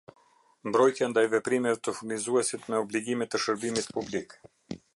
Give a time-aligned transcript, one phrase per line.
[0.69, 4.35] Mbrojtja ndaj veprimeve të furnizuesit me obligime të shërbimit publik.